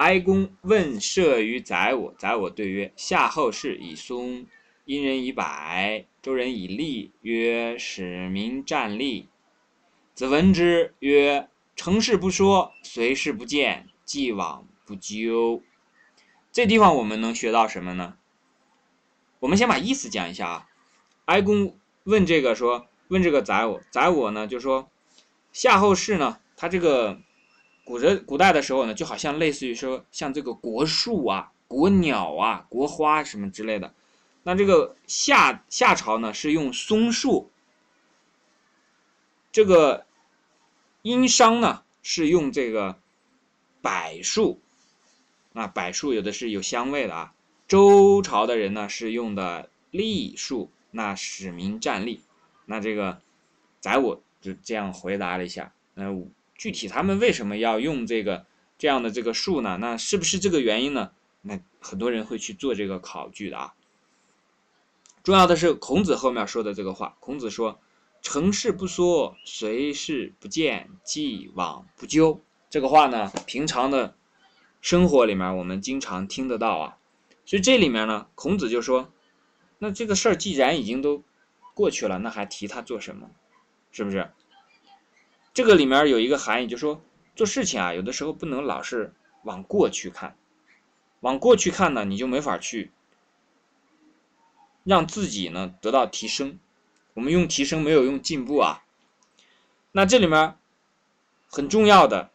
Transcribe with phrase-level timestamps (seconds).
[0.00, 4.46] 哀公问射于宰我，宰我对曰：夏后氏以松，
[4.86, 5.44] 殷人以柏，
[6.22, 7.12] 周人以栗。
[7.20, 9.28] 曰：使民战栗。
[10.14, 15.60] 子闻之曰：成事不说，随事不见，既往不咎。
[16.50, 18.16] 这地方我们能学到什么呢？
[19.40, 20.66] 我们先把意思讲一下啊。
[21.26, 24.88] 哀公问这个说，问这个宰我，宰我呢就说，
[25.52, 27.20] 夏后氏呢，他这个。
[27.90, 33.92] 古人古代的时候呢，就好像类似于说像这个国树啊、国鸟啊、国花什么之类的。
[34.44, 37.50] 那这个夏夏朝呢是用松树，
[39.50, 40.06] 这个
[41.02, 42.96] 殷商呢是用这个
[43.82, 43.90] 柏
[44.22, 44.60] 树。
[45.52, 47.34] 那柏树有的是有香味的啊。
[47.66, 50.70] 周朝的人呢是用的栗树。
[50.92, 52.20] 那使民站立。
[52.66, 53.20] 那这个
[53.80, 55.72] 宰我就这样回答了一下。
[55.94, 56.04] 那。
[56.60, 58.44] 具体他们为什么要用这个
[58.76, 59.78] 这样的这个树呢？
[59.80, 61.12] 那是不是这个原因呢？
[61.40, 63.72] 那很多人会去做这个考据的啊。
[65.22, 67.80] 重要的是孔子后面说的这个话，孔子说
[68.20, 74.14] ：“成事不说，随事不见，既往不咎。”这个话呢，平常的
[74.82, 76.98] 生活里面我们经常听得到啊。
[77.46, 79.10] 所以这里面呢，孔子就说
[79.80, 81.24] ：“那这个事儿既然已经都
[81.72, 83.30] 过去了，那还提它做什么？
[83.90, 84.30] 是不是？”
[85.52, 87.02] 这个里面有一个含义，就说
[87.34, 89.12] 做事情啊，有的时候不能老是
[89.44, 90.36] 往过去看，
[91.20, 92.90] 往过去看呢，你就没法去
[94.84, 96.58] 让自己呢得到提升。
[97.14, 98.84] 我们用提升没有用进步啊。
[99.92, 100.56] 那这里面
[101.48, 102.30] 很重要的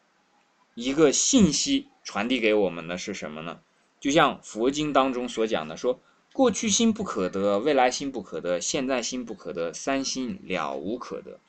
[0.74, 3.62] 一个信息传递给我们的是什么呢？
[4.02, 6.02] 就像佛经当中所讲的，说
[6.34, 11.40] 过去心不可得，未来心不可得，现在心不可得，三心了无可得。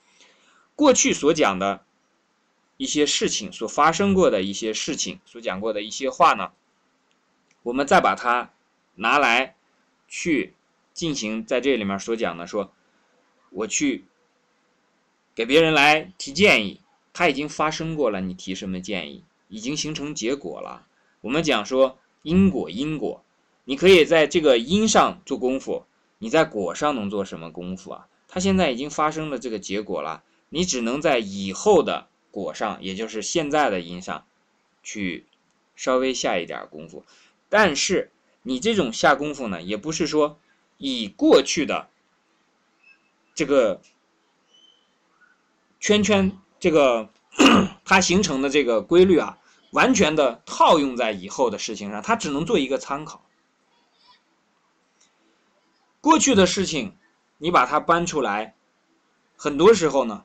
[0.76, 1.84] 过去所讲的
[2.76, 6.52] 一些事情，所发生过的一些事情，所讲过的一些话呢，
[7.62, 8.52] 我们再把它
[8.94, 9.56] 拿来
[10.06, 10.54] 去
[10.92, 12.70] 进行在这里面所讲的，说
[13.50, 14.04] 我去
[15.34, 16.82] 给别人来提建议，
[17.14, 19.24] 他已经发生过了，你提什么建议？
[19.48, 20.86] 已经形成结果了。
[21.22, 23.24] 我们讲说因果，因果，
[23.64, 25.86] 你可以在这个因上做功夫，
[26.18, 28.08] 你在果上能做什么功夫啊？
[28.28, 30.22] 他现在已经发生了这个结果了。
[30.48, 34.26] 你只能在以后的果上，也就是现在的因上，
[34.82, 35.26] 去
[35.74, 37.04] 稍微下一点功夫。
[37.48, 38.12] 但是
[38.42, 40.38] 你这种下功夫呢，也不是说
[40.78, 41.88] 以过去的
[43.34, 43.80] 这个
[45.80, 47.10] 圈圈，这个
[47.84, 49.38] 它形成的这个规律啊，
[49.72, 53.26] 完全的套用在以后的事情上，它只能做一个参考。
[56.00, 56.96] 过去的事情，
[57.38, 58.54] 你把它搬出来，
[59.36, 60.24] 很多时候呢。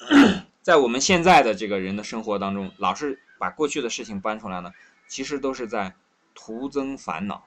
[0.62, 4.72] 在我们现在的这个人的生活当中，老是把过去的事情搬出来呢，
[5.06, 5.94] 其实都是在
[6.34, 7.44] 徒增烦恼。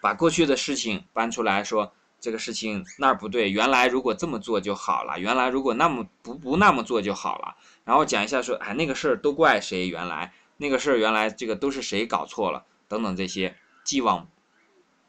[0.00, 7.56] 把过去的事情搬出来说，这个事情那儿不对，原来如果这么做就好了，原来如果那么不不那么做就好了。
[7.84, 9.88] 然后讲一下说，哎，那个事儿都怪谁？
[9.88, 12.66] 原来那个事儿原来这个都是谁搞错了？
[12.86, 14.28] 等等这些，既往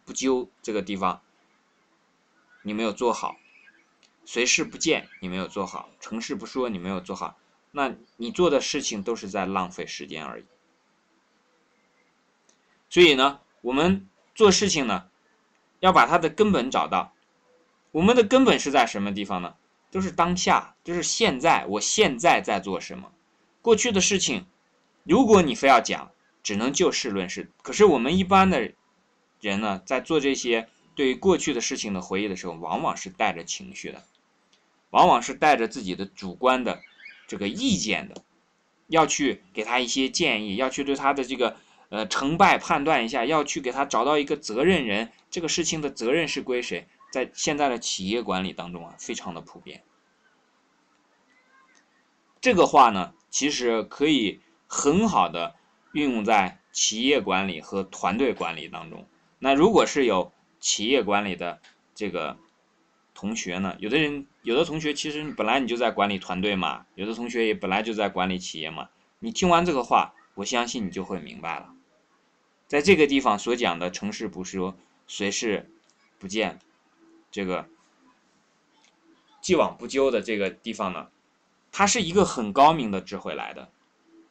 [0.06, 1.22] 不咎这个地方，
[2.64, 3.36] 你没有做好。
[4.26, 7.38] 随事不见，你没有做好；成事不说，你没有做好。
[7.72, 10.46] 那你做的事情都是在浪费时间而已。
[12.90, 15.10] 所以呢，我们做事情呢，
[15.80, 17.14] 要把它的根本找到。
[17.92, 19.56] 我们的根本是在什么地方呢？
[19.92, 21.66] 都是当下，就是现在。
[21.68, 23.12] 我现在在做什么？
[23.62, 24.46] 过去的事情，
[25.04, 26.12] 如果你非要讲，
[26.44, 27.52] 只能就事论事。
[27.62, 28.72] 可是我们一般的
[29.40, 34.04] 人呢，在做这些对于过去的事情的回忆的时候，往往是带着情绪的。
[34.96, 36.82] 往往是带着自己的主观的
[37.28, 38.24] 这个意见的，
[38.88, 41.58] 要去给他一些建议，要去对他的这个
[41.90, 46.88] 呃成败判断一下，要去给他找到一个责任人，这个事情的责任是归谁？
[47.12, 49.84] 在现在的企业管理当中啊，非常的普遍。
[52.40, 55.58] 这个话呢，其实可以很好的
[55.92, 59.06] 运用在企业管理和团队管理当中。
[59.40, 60.32] 那如果是有
[60.62, 61.60] 企业管理的
[61.94, 62.38] 这个。
[63.18, 63.78] 同学呢？
[63.80, 68.90] 有的人，有的同学其实本来你就在管理团队嘛，有的同学也本来就在管理企业嘛。
[69.18, 71.74] 你听完这个话，我相信你就会明白了。
[72.68, 74.76] 在这个地方所讲的“成事不说，
[75.08, 75.72] 随事
[76.20, 76.60] 不见”，
[77.32, 77.68] 这个
[79.42, 81.08] “既往不咎”的这个地方呢，
[81.72, 83.72] 它是一个很高明的智慧来的。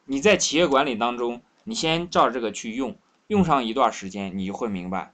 [0.05, 2.97] 你在企业管理当中，你先照这个去用，
[3.27, 5.11] 用上一段时间，你就会明白，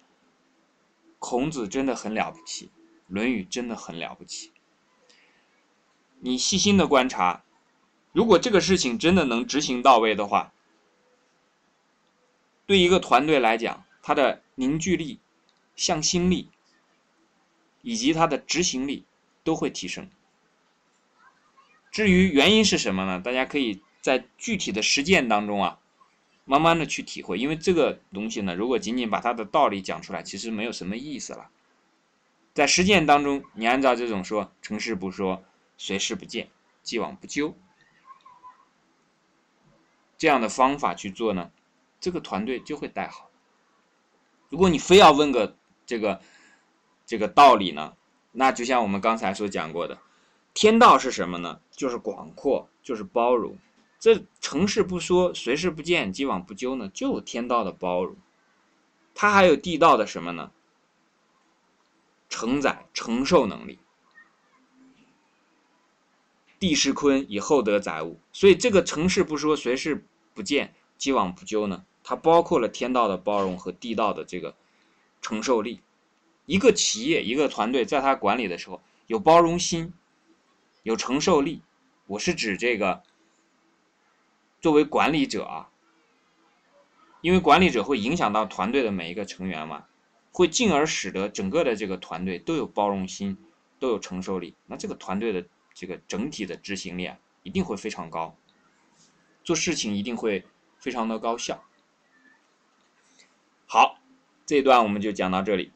[1.17, 2.67] 孔子真的很了不起。
[3.07, 4.51] 《论语》真的很了不起。
[6.23, 7.43] 你细心的观察，
[8.11, 10.53] 如果这个事情真的能执行到位的话，
[12.67, 15.19] 对一个团队来讲，它的凝聚力、
[15.75, 16.47] 向心力
[17.81, 19.03] 以及它的执行力
[19.43, 20.07] 都会提升。
[21.91, 23.19] 至于原因是什么呢？
[23.19, 25.79] 大家可以在具体的实践当中啊，
[26.45, 27.39] 慢慢的去体会。
[27.39, 31.49] 因为这个东西呢，如果仅仅把它的道理讲出来，其实没有什么意思了。
[32.53, 35.43] 在实践当中，你按照这种说“成事不说，
[35.83, 36.51] 随事不见，
[36.83, 37.57] 既往不咎”
[40.15, 41.51] 这样的方法去做呢，
[41.99, 43.31] 这个团队就会带好。
[44.49, 45.57] 如果你非要问个
[45.87, 46.21] 这个
[47.07, 47.97] 这个道理呢，
[48.31, 49.97] 那就像我们刚才所讲过的。
[50.53, 51.59] 天道是什么呢？
[51.71, 53.57] 就是广阔，就是包容。
[53.97, 56.89] 这成事不说，随事不见，既往不咎呢？
[56.89, 58.15] 就有天道的包容。
[59.15, 60.51] 它还有地道的什么呢？
[62.29, 63.79] 承载、承受能力。
[66.61, 70.05] 地势坤以厚德载物，所以这个成事不说，随事
[70.35, 71.83] 不见，既往不咎呢？
[72.03, 74.53] 它包括了天道的包容和地道的这个
[75.23, 75.81] 承受力。
[76.45, 79.91] 一个企业、一个团队，在他管理的时候，有包容心。
[80.83, 81.63] 有承受力，
[82.05, 83.01] 我是指这个
[84.59, 85.69] 作为管理者啊，
[87.21, 89.85] 因为管理者会影响到团队的每一个成员嘛，
[90.31, 93.35] 会进而使得整个的这个团队都有包容心，
[93.79, 98.37] 都有承受力，那这个团队的这个整体的执行力啊，一定会非常高，
[99.43, 100.45] 做事情一定会
[100.79, 101.63] 非常的高效。
[103.65, 103.99] 好，
[104.45, 105.71] 这一段我们就讲到这里。